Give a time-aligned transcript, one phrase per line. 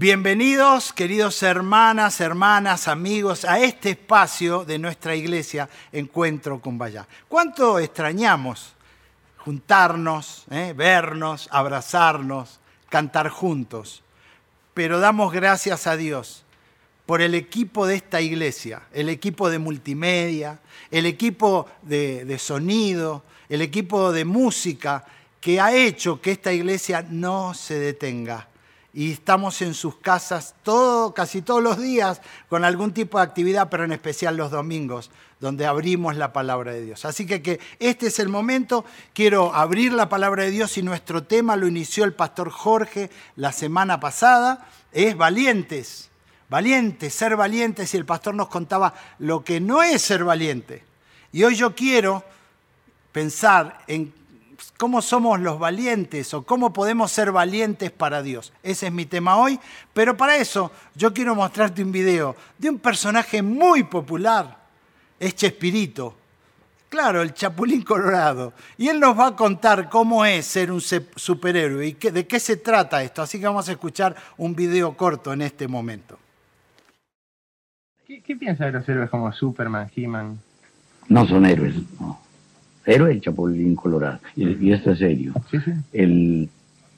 [0.00, 7.06] Bienvenidos, queridos hermanas, hermanas, amigos, a este espacio de nuestra iglesia, Encuentro con Vaya.
[7.28, 8.72] ¿Cuánto extrañamos
[9.36, 14.02] juntarnos, eh, vernos, abrazarnos, cantar juntos?
[14.72, 16.44] Pero damos gracias a Dios
[17.04, 23.60] por el equipo de esta iglesia, el equipo de multimedia, el equipo de sonido, el
[23.60, 25.04] equipo de música,
[25.42, 28.46] que ha hecho que esta iglesia no se detenga
[28.92, 33.68] y estamos en sus casas todo, casi todos los días con algún tipo de actividad,
[33.70, 37.04] pero en especial los domingos, donde abrimos la palabra de Dios.
[37.04, 41.22] Así que, que este es el momento, quiero abrir la palabra de Dios y nuestro
[41.22, 46.10] tema lo inició el pastor Jorge la semana pasada, es valientes,
[46.48, 50.82] valientes, ser valientes y el pastor nos contaba lo que no es ser valiente.
[51.32, 52.24] Y hoy yo quiero
[53.12, 54.12] pensar en
[54.76, 58.52] cómo somos los valientes o cómo podemos ser valientes para Dios.
[58.62, 59.58] Ese es mi tema hoy,
[59.92, 64.58] pero para eso yo quiero mostrarte un video de un personaje muy popular,
[65.18, 66.16] es Chespirito.
[66.88, 68.52] Claro, el Chapulín Colorado.
[68.76, 72.56] Y él nos va a contar cómo es ser un superhéroe y de qué se
[72.56, 73.22] trata esto.
[73.22, 76.18] Así que vamos a escuchar un video corto en este momento.
[78.04, 80.40] ¿Qué, piensa de los héroes como Superman, He-Man?
[81.08, 82.29] No son héroes, no
[82.84, 84.20] pero el Chapulín Colorado.
[84.36, 85.34] Y, esto es serio.
[85.92, 86.48] El,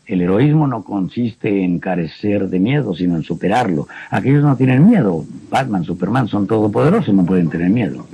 [0.07, 3.89] heroísmo no consiste en carecer de miedo, sino en superarlo.
[4.11, 5.25] Aquellos no tienen miedo.
[5.51, 8.07] Batman, Superman son todopoderosos, no pueden tener miedo.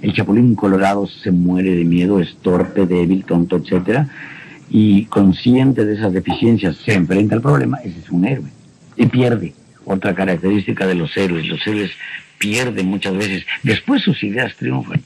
[0.00, 4.06] El Chapulín Colorado se muere de miedo, es torpe, débil, tonto, etc.
[4.70, 8.48] Y consciente de esas deficiencias, se enfrenta al problema, ese es un héroe.
[8.96, 9.54] Y pierde.
[9.84, 11.46] Otra característica de los héroes.
[11.46, 11.90] Los héroes
[12.38, 13.44] pierden muchas veces.
[13.62, 15.02] Después sus ideas triunfan.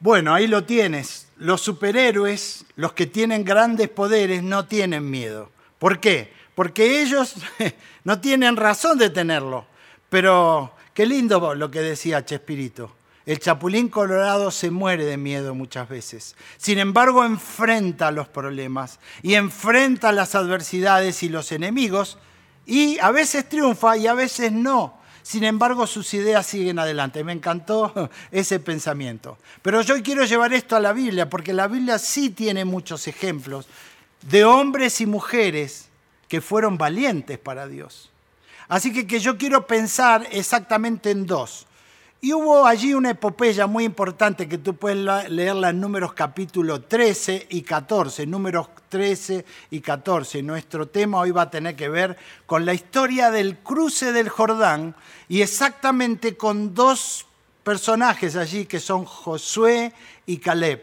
[0.00, 1.28] Bueno, ahí lo tienes.
[1.36, 5.50] Los superhéroes, los que tienen grandes poderes, no tienen miedo.
[5.78, 6.32] ¿Por qué?
[6.54, 7.34] Porque ellos
[8.04, 9.66] no tienen razón de tenerlo.
[10.08, 12.92] Pero qué lindo lo que decía Chespirito.
[13.26, 16.34] El chapulín colorado se muere de miedo muchas veces.
[16.56, 22.18] Sin embargo, enfrenta los problemas y enfrenta las adversidades y los enemigos
[22.64, 24.99] y a veces triunfa y a veces no.
[25.22, 27.24] Sin embargo, sus ideas siguen adelante.
[27.24, 29.38] Me encantó ese pensamiento.
[29.62, 33.66] Pero yo quiero llevar esto a la Biblia, porque la Biblia sí tiene muchos ejemplos
[34.22, 35.88] de hombres y mujeres
[36.28, 38.10] que fueron valientes para Dios.
[38.68, 41.66] Así que, que yo quiero pensar exactamente en dos.
[42.22, 47.46] Y hubo allí una epopeya muy importante que tú puedes leerla en números capítulo 13
[47.48, 50.42] y 14, números 13 y 14.
[50.42, 54.94] Nuestro tema hoy va a tener que ver con la historia del cruce del Jordán
[55.30, 57.24] y exactamente con dos
[57.62, 59.94] personajes allí que son Josué
[60.26, 60.82] y Caleb.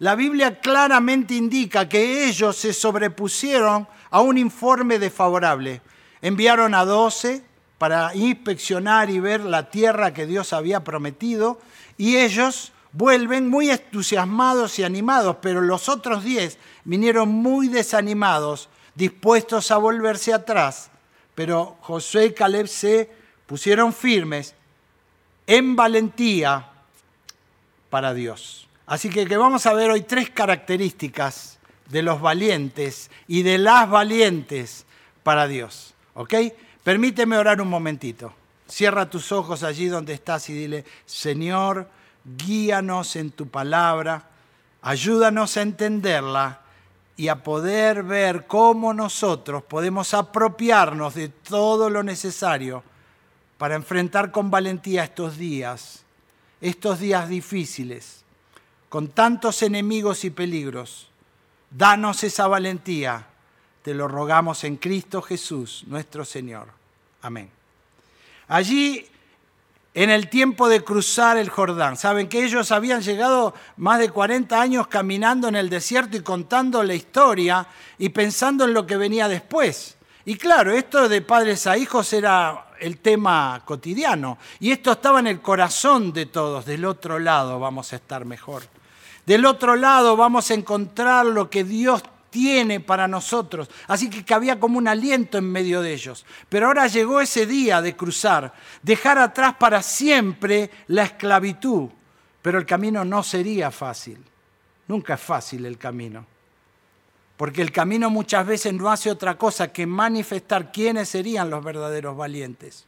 [0.00, 5.80] La Biblia claramente indica que ellos se sobrepusieron a un informe desfavorable.
[6.20, 7.44] Enviaron a doce
[7.82, 11.58] para inspeccionar y ver la tierra que Dios había prometido,
[11.98, 19.72] y ellos vuelven muy entusiasmados y animados, pero los otros diez vinieron muy desanimados, dispuestos
[19.72, 20.92] a volverse atrás.
[21.34, 23.10] Pero Josué y Caleb se
[23.46, 24.54] pusieron firmes
[25.48, 26.70] en valentía
[27.90, 28.68] para Dios.
[28.86, 33.90] Así que, que vamos a ver hoy tres características de los valientes y de las
[33.90, 34.86] valientes
[35.24, 35.94] para Dios.
[36.14, 36.34] ¿Ok?
[36.84, 38.32] Permíteme orar un momentito.
[38.66, 41.88] Cierra tus ojos allí donde estás y dile, Señor,
[42.24, 44.28] guíanos en tu palabra,
[44.80, 46.60] ayúdanos a entenderla
[47.16, 52.82] y a poder ver cómo nosotros podemos apropiarnos de todo lo necesario
[53.58, 56.02] para enfrentar con valentía estos días,
[56.60, 58.24] estos días difíciles,
[58.88, 61.10] con tantos enemigos y peligros.
[61.70, 63.26] Danos esa valentía
[63.82, 66.68] te lo rogamos en Cristo Jesús, nuestro Señor.
[67.22, 67.50] Amén.
[68.48, 69.06] Allí,
[69.94, 74.60] en el tiempo de cruzar el Jordán, saben que ellos habían llegado más de 40
[74.60, 77.66] años caminando en el desierto y contando la historia
[77.98, 79.96] y pensando en lo que venía después.
[80.24, 84.38] Y claro, esto de padres a hijos era el tema cotidiano.
[84.60, 86.64] Y esto estaba en el corazón de todos.
[86.64, 88.62] Del otro lado vamos a estar mejor.
[89.26, 92.02] Del otro lado vamos a encontrar lo que Dios
[92.32, 93.70] tiene para nosotros.
[93.86, 96.26] Así que había como un aliento en medio de ellos.
[96.48, 98.52] Pero ahora llegó ese día de cruzar,
[98.82, 101.90] dejar atrás para siempre la esclavitud.
[102.40, 104.18] Pero el camino no sería fácil.
[104.88, 106.26] Nunca es fácil el camino.
[107.36, 112.16] Porque el camino muchas veces no hace otra cosa que manifestar quiénes serían los verdaderos
[112.16, 112.86] valientes.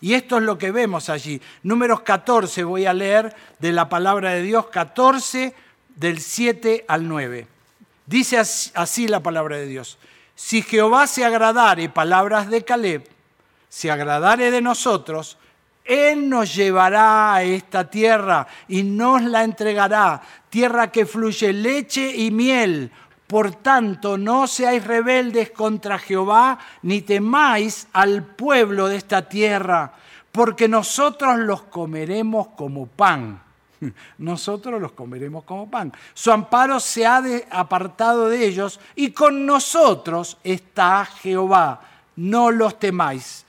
[0.00, 1.40] Y esto es lo que vemos allí.
[1.62, 5.54] Números 14 voy a leer de la palabra de Dios, 14
[5.94, 7.53] del 7 al 9.
[8.06, 9.98] Dice así la palabra de Dios.
[10.34, 13.08] si Jehová se agradare, palabras de Caleb,
[13.68, 15.38] se agradare de nosotros,
[15.84, 20.20] Él nos llevará a esta tierra y nos la entregará,
[20.50, 22.90] tierra que fluye leche y miel.
[23.26, 29.94] Por tanto, no seáis rebeldes contra Jehová, ni temáis al pueblo de esta tierra,
[30.30, 33.43] porque nosotros los comeremos como pan.
[34.18, 35.92] Nosotros los comeremos como pan.
[36.12, 41.80] Su amparo se ha apartado de ellos y con nosotros está Jehová.
[42.16, 43.44] No los temáis.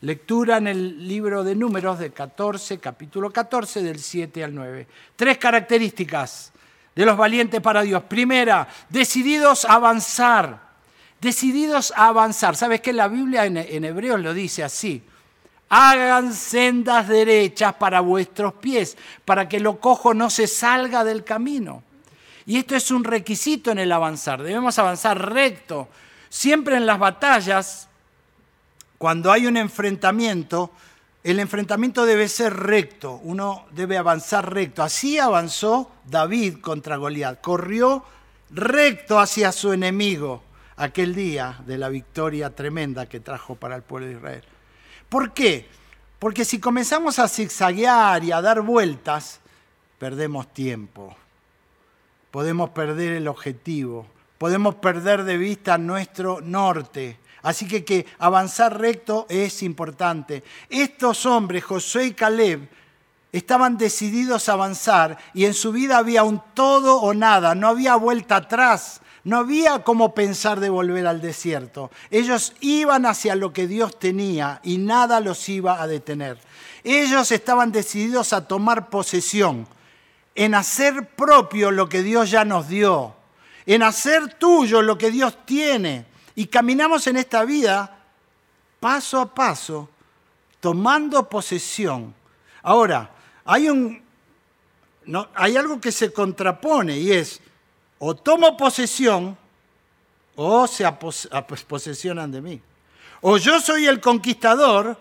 [0.00, 4.86] Lectura en el libro de números de 14, capítulo 14, del 7 al 9.
[5.14, 6.52] Tres características
[6.94, 8.02] de los valientes para Dios.
[8.02, 10.72] Primera, decididos a avanzar.
[11.20, 12.56] Decididos a avanzar.
[12.56, 15.04] ¿Sabes que la Biblia en Hebreos lo dice así?
[15.74, 21.82] Hagan sendas derechas para vuestros pies, para que lo cojo no se salga del camino.
[22.44, 24.42] Y esto es un requisito en el avanzar.
[24.42, 25.88] Debemos avanzar recto.
[26.28, 27.88] Siempre en las batallas,
[28.98, 30.72] cuando hay un enfrentamiento,
[31.24, 33.18] el enfrentamiento debe ser recto.
[33.22, 34.82] Uno debe avanzar recto.
[34.82, 37.40] Así avanzó David contra Goliat.
[37.40, 38.04] Corrió
[38.50, 40.42] recto hacia su enemigo
[40.76, 44.51] aquel día de la victoria tremenda que trajo para el pueblo de Israel.
[45.12, 45.68] ¿Por qué?
[46.18, 49.40] Porque si comenzamos a zigzaguear y a dar vueltas,
[49.98, 51.14] perdemos tiempo.
[52.30, 54.06] Podemos perder el objetivo.
[54.38, 57.18] Podemos perder de vista nuestro norte.
[57.42, 60.44] Así que que avanzar recto es importante.
[60.70, 62.66] Estos hombres, José y Caleb,
[63.32, 67.96] estaban decididos a avanzar y en su vida había un todo o nada, no había
[67.96, 69.01] vuelta atrás.
[69.24, 71.90] No había cómo pensar de volver al desierto.
[72.10, 76.38] Ellos iban hacia lo que Dios tenía y nada los iba a detener.
[76.82, 79.68] Ellos estaban decididos a tomar posesión,
[80.34, 83.14] en hacer propio lo que Dios ya nos dio,
[83.66, 86.06] en hacer tuyo lo que Dios tiene.
[86.34, 87.98] Y caminamos en esta vida
[88.80, 89.88] paso a paso,
[90.58, 92.12] tomando posesión.
[92.62, 93.10] Ahora,
[93.44, 94.02] hay, un,
[95.04, 97.40] no, hay algo que se contrapone y es,
[98.04, 99.38] o tomo posesión
[100.34, 100.84] o se
[101.68, 102.60] posesionan de mí.
[103.20, 105.00] O yo soy el conquistador,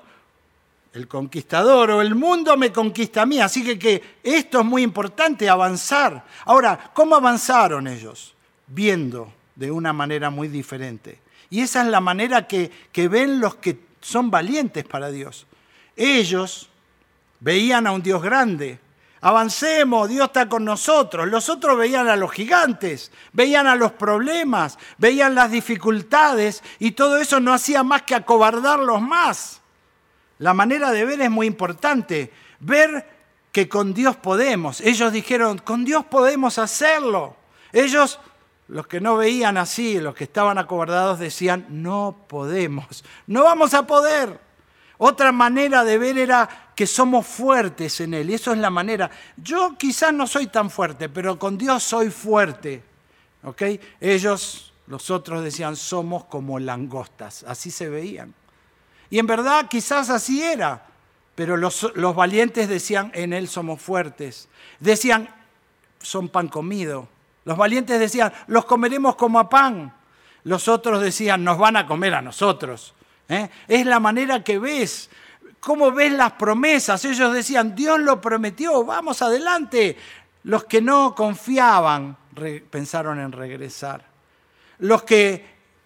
[0.94, 3.39] el conquistador o el mundo me conquista a mí.
[3.39, 6.24] Así que, esto es muy importante, avanzar.
[6.45, 8.36] Ahora, ¿cómo avanzaron ellos?
[8.68, 11.18] Viendo de una manera muy diferente.
[11.50, 15.48] Y esa es la manera que ven los que son valientes para Dios.
[15.95, 16.69] Ellos
[17.39, 18.80] veían a un Dios grande,
[19.22, 21.28] Avancemos, Dios está con nosotros.
[21.28, 27.18] Los otros veían a los gigantes, veían a los problemas, veían las dificultades y todo
[27.18, 29.62] eso no hacía más que acobardarlos más.
[30.40, 32.34] La manera de ver es muy importante.
[32.60, 33.08] Ver
[33.52, 34.82] que con Dios podemos.
[34.82, 37.36] Ellos dijeron, con Dios podemos hacerlo.
[37.74, 38.20] Ellos,
[38.68, 43.86] los que no veían así, los que estaban acobardados, decían, no podemos, no vamos a
[43.86, 44.40] poder.
[44.98, 48.30] Otra manera de ver era que somos fuertes en Él.
[48.30, 49.10] Y eso es la manera.
[49.38, 52.84] Yo quizás no soy tan fuerte, pero con Dios soy fuerte.
[53.44, 53.62] ¿Ok?
[54.00, 57.44] Ellos, los otros decían, somos como langostas.
[57.44, 58.34] Así se veían.
[59.10, 60.86] Y en verdad quizás así era.
[61.36, 64.48] Pero los, los valientes decían, en Él somos fuertes.
[64.80, 65.30] Decían,
[66.02, 67.08] son pan comido.
[67.46, 69.94] Los valientes decían, los comeremos como a pan.
[70.44, 72.94] Los otros decían, nos van a comer a nosotros.
[73.30, 73.50] ¿eh?
[73.68, 75.10] Es la manera que ves.
[75.62, 77.06] ¿Cómo ves las promesas?
[77.06, 79.96] Ellos decían, Dios lo prometió, vamos adelante.
[80.44, 82.18] Los que no confiaban
[82.70, 84.03] pensaron en regresar.
[84.80, 85.46] Los que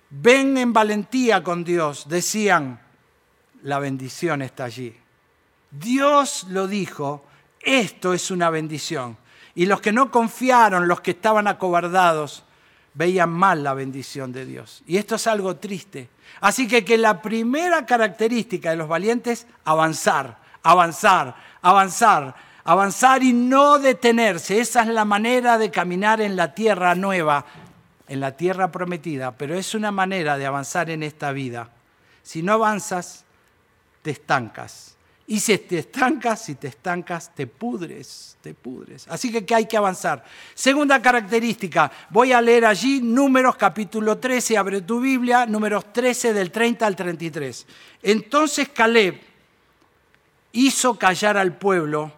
[0.10, 2.79] ven en valentía con Dios decían,
[3.63, 4.96] la bendición está allí.
[5.72, 7.25] Dios lo dijo,
[7.60, 9.17] esto es una bendición.
[9.55, 12.46] Y los que no confiaron, los que estaban acobardados,
[12.96, 14.82] veían mal la bendición de Dios.
[14.88, 16.10] Y esto es algo triste.
[16.42, 23.78] Así que, que la primera característica de los valientes, avanzar, avanzar, avanzar, avanzar y no
[23.78, 24.60] detenerse.
[24.60, 27.46] Esa es la manera de caminar en la tierra nueva,
[28.08, 31.70] en la tierra prometida, pero es una manera de avanzar en esta vida.
[32.24, 33.24] Si no avanzas,
[34.02, 34.96] te estancas.
[35.27, 39.08] Y si te estancas, si te estancas, te pudres, te pudres.
[39.10, 40.24] Así que, hay que avanzar.
[40.53, 46.51] Segunda característica, voy a leer allí números capítulo 13, abre tu Biblia, números 13 del
[46.51, 47.65] 30 al 33.
[48.03, 49.20] Entonces Caleb
[50.51, 52.13] hizo callar al pueblo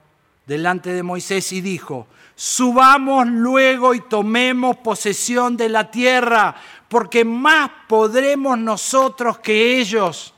[0.46, 6.56] delante de Moisés y dijo, subamos luego y tomemos posesión de la tierra,
[6.90, 10.34] porque más podremos nosotros que ellos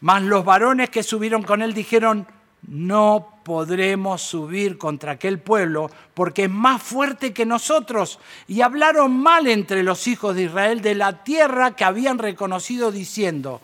[0.00, 2.26] mas los varones que subieron con él dijeron,
[2.66, 8.18] no podremos subir contra aquel pueblo porque es más fuerte que nosotros.
[8.46, 13.60] Y hablaron mal entre los hijos de Israel de la tierra que habían reconocido diciendo,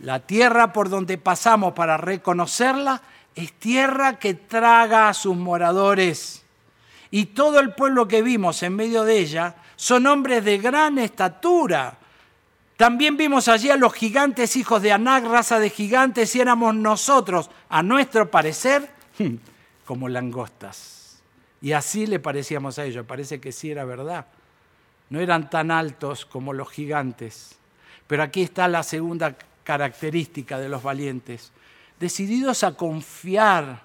[0.00, 3.02] la tierra por donde pasamos para reconocerla
[3.34, 6.42] es tierra que traga a sus moradores.
[7.10, 11.96] Y todo el pueblo que vimos en medio de ella son hombres de gran estatura.
[12.80, 17.50] También vimos allí a los gigantes hijos de Anac, raza de gigantes, y éramos nosotros,
[17.68, 18.88] a nuestro parecer,
[19.84, 21.20] como langostas.
[21.60, 24.24] Y así le parecíamos a ellos, parece que sí era verdad.
[25.10, 27.54] No eran tan altos como los gigantes.
[28.06, 31.52] Pero aquí está la segunda característica de los valientes.
[31.98, 33.82] Decididos a confiar,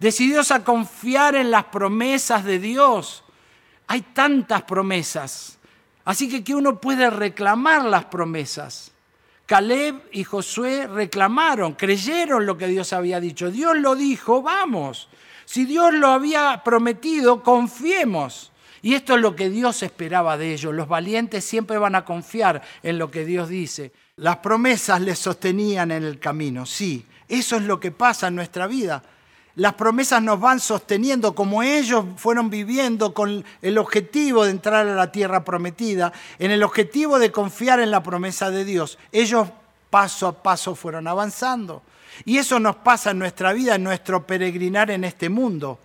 [0.00, 3.22] decididos a confiar en las promesas de Dios.
[3.86, 5.55] Hay tantas promesas,
[6.06, 8.92] así que que uno puede reclamar las promesas.
[9.44, 13.50] Caleb y Josué reclamaron, creyeron lo que Dios había dicho.
[13.50, 15.08] Dios lo dijo, vamos.
[15.44, 18.50] Si Dios lo había prometido, confiemos.
[18.82, 20.74] Y esto es lo que Dios esperaba de ellos.
[20.74, 23.92] Los valientes siempre van a confiar en lo que Dios dice.
[24.16, 27.06] Las promesas les sostenían en el camino, sí.
[27.28, 29.02] Eso es lo que pasa en nuestra vida.
[29.56, 34.94] Las promesas nos van sosteniendo como ellos fueron viviendo con el objetivo de entrar a
[34.94, 38.98] la tierra prometida, en el objetivo de confiar en la promesa de Dios.
[39.12, 39.48] Ellos
[39.88, 41.82] paso a paso fueron avanzando.
[42.26, 45.78] Y eso nos pasa en nuestra vida, en nuestro peregrinar en este mundo.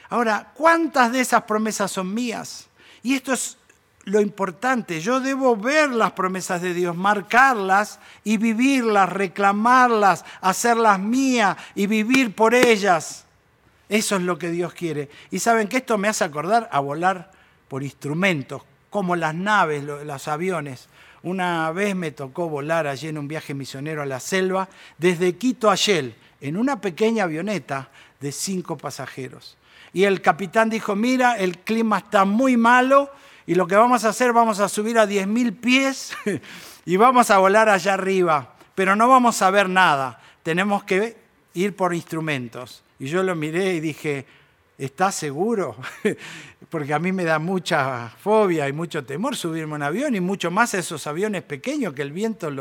[0.09, 2.67] Ahora, ¿cuántas de esas promesas son mías?
[3.01, 3.57] Y esto es
[4.05, 5.01] lo importante.
[5.01, 12.33] Yo debo ver las promesas de Dios, marcarlas y vivirlas, reclamarlas, hacerlas mías y vivir
[12.33, 13.25] por ellas.
[13.87, 15.09] Eso es lo que Dios quiere.
[15.31, 17.31] Y saben que esto me hace acordar a volar
[17.67, 20.87] por instrumentos, como las naves, los aviones.
[21.21, 25.69] Una vez me tocó volar allí en un viaje misionero a la selva, desde Quito
[25.69, 27.89] a Shell, en una pequeña avioneta
[28.19, 29.57] de cinco pasajeros.
[29.91, 33.11] Y el capitán dijo, mira, el clima está muy malo,
[33.49, 36.15] y lo que vamos a hacer, vamos a subir a 10.000 pies
[36.85, 41.17] y vamos a volar allá arriba, pero no vamos a ver nada, tenemos que
[41.55, 42.83] ir por instrumentos.
[42.99, 44.27] Y yo lo miré y dije,
[44.77, 45.75] ¿estás seguro?
[46.69, 50.19] Porque a mí me da mucha fobia y mucho temor subirme a un avión y
[50.19, 52.51] mucho más esos aviones pequeños que el viento.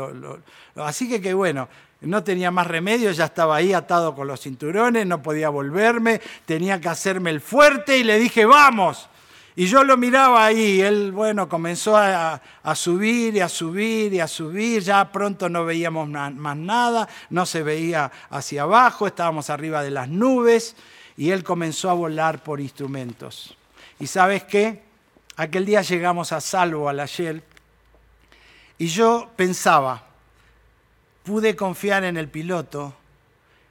[0.75, 1.69] Así que que bueno,
[2.01, 6.81] no tenía más remedio, ya estaba ahí atado con los cinturones, no podía volverme, tenía
[6.81, 9.07] que hacerme el fuerte y le dije, vamos.
[9.59, 12.41] Y yo lo miraba ahí, él, bueno, comenzó a,
[12.75, 17.61] subir y a subir y a subir, ya pronto no veíamos más nada, no se
[17.61, 20.77] veía hacia abajo, estábamos arriba de las nubes
[21.17, 23.57] y él comenzó a volar por instrumentos.
[23.99, 24.81] ¿Y sabes qué?
[25.35, 27.43] Aquel día llegamos a salvo a la Shell
[28.77, 30.05] y yo pensaba,
[31.23, 32.93] pude confiar en el piloto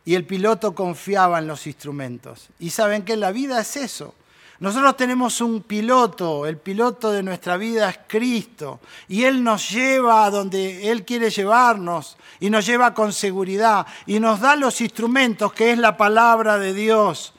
[0.04, 2.50] y el piloto confiaba en los instrumentos.
[2.58, 4.14] Y saben que la vida es eso.
[4.60, 10.24] Nosotros tenemos un piloto, el piloto de nuestra vida es Cristo, y Él nos lleva
[10.24, 15.52] a donde Él quiere llevarnos, y nos lleva con seguridad, y nos da los instrumentos,
[15.52, 17.34] que es la palabra de Dios.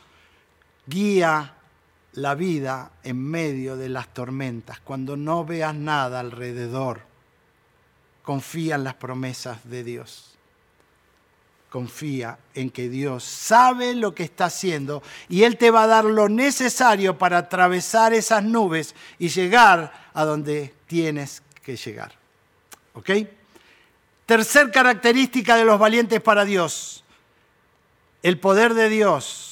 [0.86, 1.56] Guía
[2.14, 7.02] la vida en medio de las tormentas, cuando no veas nada alrededor.
[8.24, 10.39] Confía en las promesas de Dios
[11.70, 16.06] confía en que Dios sabe lo que está haciendo y Él te va a dar
[16.06, 22.14] lo necesario para atravesar esas nubes y llegar a donde tienes que llegar.
[22.94, 23.12] ¿Ok?
[24.26, 27.04] Tercer característica de los valientes para Dios,
[28.22, 29.49] el poder de Dios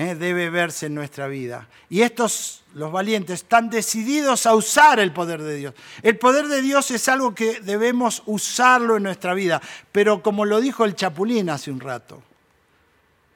[0.00, 0.14] ¿eh?
[0.14, 1.68] debe verse en nuestra vida.
[1.88, 5.74] Y estos, los valientes, están decididos a usar el poder de Dios.
[6.02, 9.60] El poder de Dios es algo que debemos usarlo en nuestra vida,
[9.92, 12.22] pero como lo dijo el Chapulín hace un rato,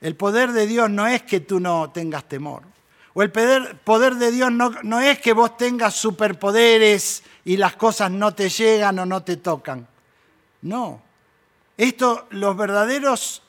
[0.00, 2.62] el poder de Dios no es que tú no tengas temor.
[3.16, 7.76] O el poder, poder de Dios no, no es que vos tengas superpoderes y las
[7.76, 9.86] cosas no te llegan o no te tocan.
[10.62, 11.00] No.
[11.76, 13.43] Esto, los verdaderos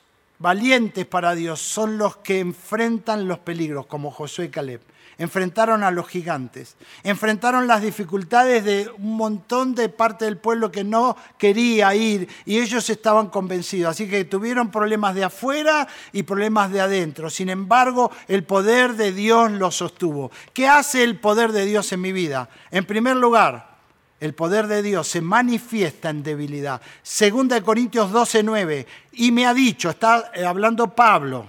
[0.45, 4.79] valientes para Dios son los que enfrentan los peligros, como Josué y Caleb.
[5.17, 10.83] enfrentaron a los gigantes, enfrentaron las dificultades de un montón de parte del pueblo que
[10.83, 13.89] no quería ir y ellos estaban convencidos.
[13.89, 17.31] Así que tuvieron problemas de afuera y problemas de adentro.
[17.31, 20.29] Sin embargo, el poder de Dios los sostuvo.
[20.53, 22.49] ¿Qué hace el poder de Dios en mi vida?
[22.69, 23.74] En primer lugar,
[24.19, 26.81] el poder de Dios se manifiesta en debilidad.
[27.03, 28.87] Segunda de Corintios 12, 9.
[29.13, 31.47] Y me ha dicho, está hablando Pablo,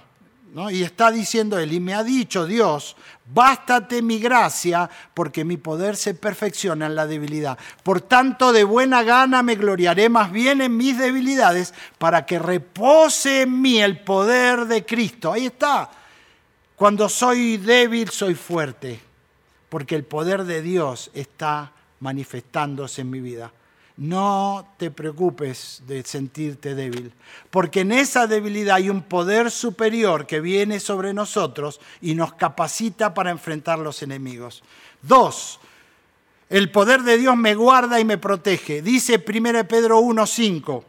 [0.70, 2.96] y está diciendo él, y me ha dicho Dios,
[3.26, 7.58] bástate mi gracia, porque mi poder se perfecciona en la debilidad.
[7.82, 13.42] Por tanto, de buena gana me gloriaré más bien en mis debilidades, para que repose
[13.42, 15.32] en mí el poder de Cristo.
[15.32, 15.90] Ahí está.
[16.75, 18.99] Cuando soy débil, soy fuerte,
[19.68, 23.53] porque el poder de Dios está manifestándose en mi vida.
[23.97, 27.12] No te preocupes de sentirte débil,
[27.50, 33.15] porque en esa debilidad hay un poder superior que viene sobre nosotros y nos capacita
[33.15, 34.62] para enfrentar los enemigos.
[35.00, 35.61] Dos,
[36.50, 38.83] el poder de Dios me guarda y me protege.
[38.83, 40.85] Dice 1 Pedro 1.5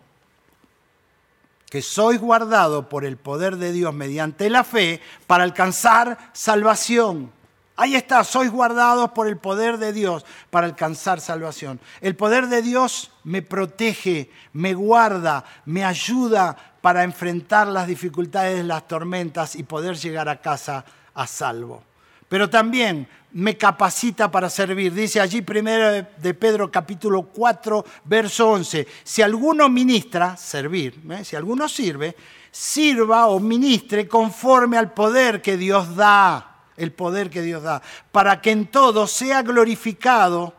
[1.70, 7.32] que sois guardado por el poder de Dios mediante la fe para alcanzar salvación.
[7.80, 11.80] Ahí está, sois guardados por el poder de Dios para alcanzar salvación.
[12.02, 18.88] El poder de Dios me protege, me guarda, me ayuda para enfrentar las dificultades, las
[18.88, 21.84] tormentas y poder llegar a casa a salvo.
[22.28, 24.92] Pero también me capacita para servir.
[24.92, 31.24] Dice allí primero de Pedro capítulo 4, verso 11, si alguno ministra, servir, ¿eh?
[31.24, 32.16] si alguno sirve,
[32.50, 37.82] sirva o ministre conforme al poder que Dios da el poder que Dios da,
[38.12, 40.54] para que en todo sea glorificado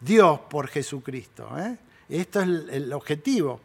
[0.00, 1.48] Dios por Jesucristo.
[1.58, 1.76] ¿eh?
[2.08, 3.60] Esto es el, objetivo.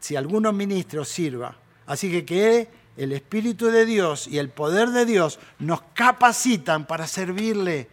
[0.00, 1.56] Si alguno ministro sirva.
[1.86, 7.06] Así que que el Espíritu de Dios y el poder de Dios nos capacitan para
[7.06, 7.88] servirle.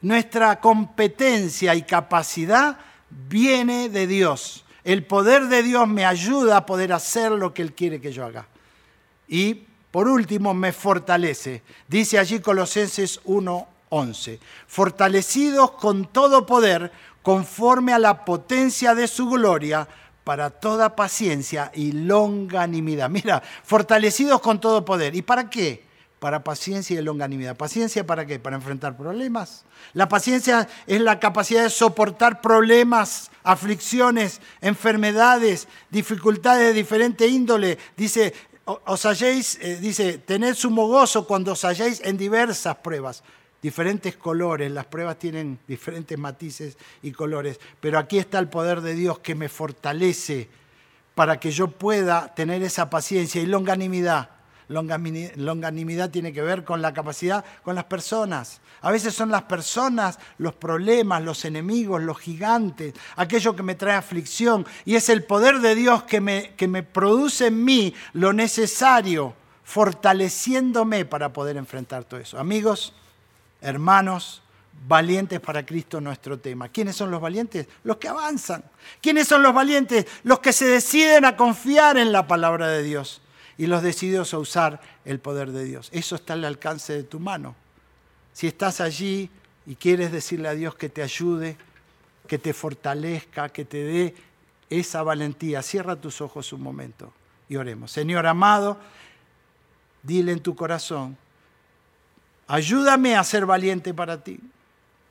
[0.00, 2.78] Nuestra competencia y capacidad
[3.10, 4.64] viene de Dios.
[4.84, 8.24] El poder de Dios me ayuda a poder hacer lo que Él quiere que yo
[8.24, 8.46] haga.
[9.26, 11.62] Y por último, me fortalece.
[11.88, 16.92] Dice allí Colosenses 1:11, fortalecidos con todo poder,
[17.22, 19.88] conforme a la potencia de su gloria,
[20.28, 23.08] para toda paciencia y longanimidad.
[23.08, 25.16] Mira, fortalecidos con todo poder.
[25.16, 25.86] ¿Y para qué?
[26.18, 27.56] Para paciencia y longanimidad.
[27.56, 28.38] ¿Paciencia para qué?
[28.38, 29.64] Para enfrentar problemas.
[29.94, 37.78] La paciencia es la capacidad de soportar problemas, aflicciones, enfermedades, dificultades de diferente índole.
[37.96, 38.34] Dice,
[38.68, 43.24] os halléis, eh, dice, tened sumo gozo cuando os halléis en diversas pruebas,
[43.62, 48.94] diferentes colores, las pruebas tienen diferentes matices y colores, pero aquí está el poder de
[48.94, 50.48] Dios que me fortalece
[51.14, 54.37] para que yo pueda tener esa paciencia y longanimidad
[54.68, 58.60] Longanimidad tiene que ver con la capacidad con las personas.
[58.82, 63.96] A veces son las personas los problemas, los enemigos, los gigantes, aquello que me trae
[63.96, 64.66] aflicción.
[64.84, 69.34] Y es el poder de Dios que me, que me produce en mí lo necesario,
[69.64, 72.38] fortaleciéndome para poder enfrentar todo eso.
[72.38, 72.92] Amigos,
[73.62, 74.42] hermanos,
[74.86, 76.68] valientes para Cristo nuestro tema.
[76.68, 77.66] ¿Quiénes son los valientes?
[77.84, 78.62] Los que avanzan.
[79.00, 80.06] ¿Quiénes son los valientes?
[80.24, 83.22] Los que se deciden a confiar en la palabra de Dios
[83.58, 85.90] y los decididos a usar el poder de Dios.
[85.92, 87.56] Eso está al alcance de tu mano.
[88.32, 89.28] Si estás allí
[89.66, 91.58] y quieres decirle a Dios que te ayude,
[92.28, 94.14] que te fortalezca, que te dé
[94.70, 97.12] esa valentía, cierra tus ojos un momento
[97.48, 97.90] y oremos.
[97.90, 98.78] Señor amado,
[100.04, 101.16] dile en tu corazón,
[102.46, 104.38] ayúdame a ser valiente para ti.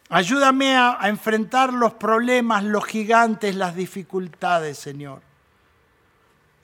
[0.10, 5.27] Ayúdame a, a enfrentar los problemas, los gigantes, las dificultades, Señor.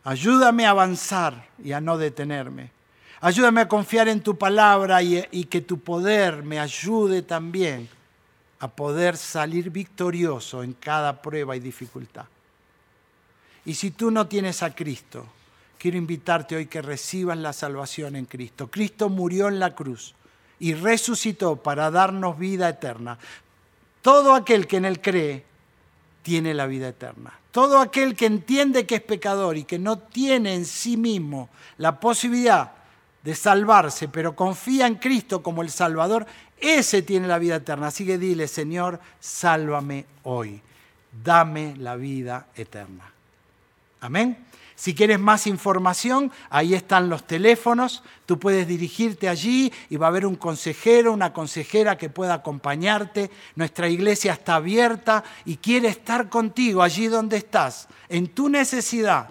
[0.04, 2.72] Ayúdame a avanzar y a no detenerme.
[3.22, 7.88] Ayúdame a confiar en tu palabra y, que tu poder me ayude también
[8.60, 12.26] a poder salir victorioso en cada prueba y dificultad.
[13.64, 15.26] Y si tú no tienes a Cristo,
[15.78, 18.70] quiero invitarte hoy que recibas la salvación en Cristo.
[18.70, 20.16] Cristo murió en la cruz
[20.60, 23.18] y resucitó para darnos vida eterna.
[24.02, 25.46] Todo aquel que en Él cree
[26.24, 27.40] tiene la vida eterna.
[27.54, 32.00] Todo aquel que entiende que es pecador y que no tiene en sí mismo la
[32.00, 32.72] posibilidad
[33.22, 36.26] de salvarse, pero confía en Cristo como el Salvador,
[36.60, 37.88] ese tiene la vida eterna.
[37.88, 40.62] Así que dile, Señor, sálvame hoy,
[41.24, 43.14] dame la vida eterna.
[44.02, 44.36] Amén.
[44.84, 50.10] Si quieres más información, ahí están los teléfonos, tú puedes dirigirte allí y va a
[50.10, 53.32] haber un consejero, una consejera que pueda acompañarte.
[53.56, 59.30] Nuestra iglesia está abierta y quiere estar contigo allí donde estás, en tu necesidad.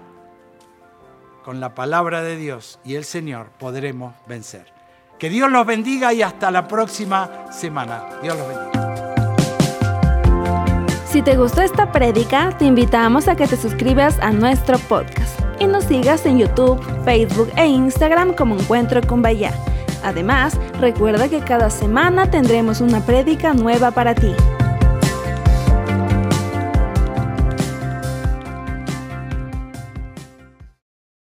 [1.45, 4.73] Con la palabra de Dios y el Señor podremos vencer.
[5.19, 8.09] Que Dios los bendiga y hasta la próxima semana.
[8.23, 8.73] Dios los bendiga.
[11.05, 15.67] Si te gustó esta prédica, te invitamos a que te suscribas a nuestro podcast y
[15.67, 19.53] nos sigas en YouTube, Facebook e Instagram como Encuentro con Bahía.
[20.03, 24.33] Además, recuerda que cada semana tendremos una prédica nueva para ti.